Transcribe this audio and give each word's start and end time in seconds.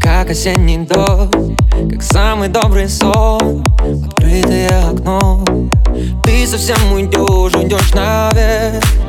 Как 0.00 0.30
осенний 0.30 0.78
дождь 0.78 1.56
Как 1.90 2.02
самый 2.02 2.48
добрый 2.48 2.88
сон. 2.88 3.66
Открытое 4.06 4.90
окно. 4.90 5.44
Ты 6.24 6.46
совсем 6.46 6.92
уйдешь, 6.92 7.54
уйдешь 7.54 7.92
наверх 7.92 9.01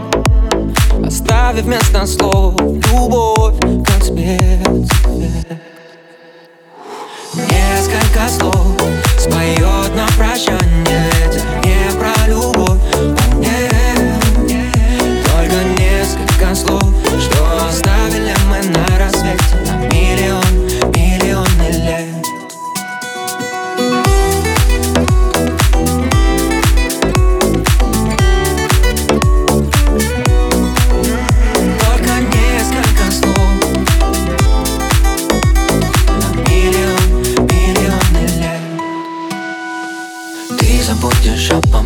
Оставив 1.44 1.66
вместо 1.66 2.06
слов 2.06 2.54
Любовь, 2.62 3.60
как 3.86 4.02
цвет 4.02 4.66
Несколько 7.34 8.30
слов 8.30 8.82
споет 9.18 9.94
на 9.94 10.08
прощание 10.18 11.23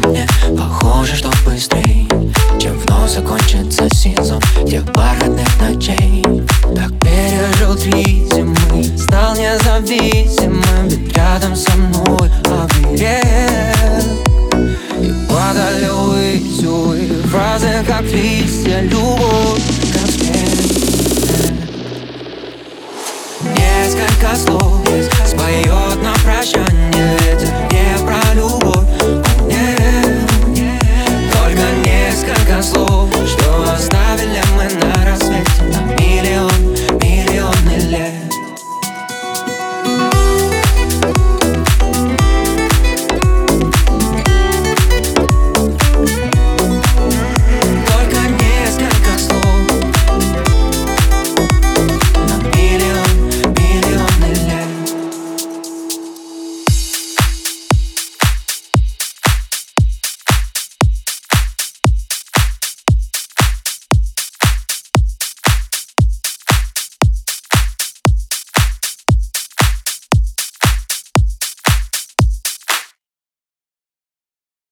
мне. 0.08 0.27
Похоже, 0.58 1.16
что 1.16 1.30
быстрей 1.45 2.08
Чем 2.59 2.77
вновь 2.80 3.11
закончится 3.11 3.89
сезон. 3.89 4.41
Тех 4.67 4.83
бархатных 4.86 5.47
ночей. 5.61 6.23
Так 6.75 6.91
пережил 6.99 7.75
три 7.75 8.27
зимы 8.31 8.83
Стал 8.97 9.36
независимым. 9.36 10.88
Ведь 10.88 11.16
рядом 11.16 11.55
со 11.55 11.72
мной 11.77 12.30
оберег 12.45 14.05
И 14.99 15.14
падали 15.30 15.89
ввысь, 15.89 16.64
увы 16.64 17.08
Фразы 17.30 17.83
как 17.86 18.03
листья 18.03 18.81
Любовь, 18.81 19.61
как 19.94 20.11
снег 20.11 20.47
Несколько 23.42 24.36
слов 24.36 24.81
споет 25.25 26.03
на 26.03 26.14
прощание 26.23 26.77